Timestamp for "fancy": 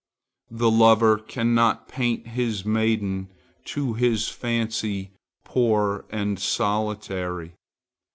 4.29-5.11